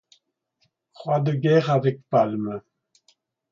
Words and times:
Croix 0.95 1.19
de 1.19 1.31
guerre 1.35 1.69
avec 1.69 2.01
palmes. 2.09 2.59